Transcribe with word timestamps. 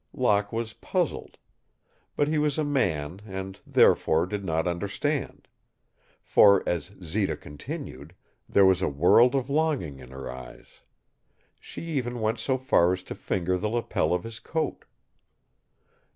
Locke 0.13 0.51
was 0.51 0.73
puzzled. 0.73 1.37
But 2.15 2.27
he 2.27 2.39
was 2.39 2.57
a 2.57 2.63
man 2.63 3.21
and, 3.23 3.59
therefore, 3.67 4.25
did 4.25 4.43
not 4.43 4.67
understand. 4.67 5.47
For, 6.23 6.67
as 6.67 6.89
Zita 7.03 7.37
continued, 7.37 8.15
there 8.49 8.65
was 8.65 8.81
a 8.81 8.87
world 8.89 9.35
of 9.35 9.47
longing 9.47 9.99
in 9.99 10.09
her 10.09 10.27
eyes. 10.27 10.81
She 11.59 11.83
even 11.83 12.19
went 12.19 12.39
so 12.39 12.57
far 12.57 12.91
as 12.93 13.03
to 13.03 13.13
finger 13.13 13.59
the 13.59 13.69
lapel 13.69 14.11
of 14.11 14.23
his 14.23 14.39
coat. 14.39 14.85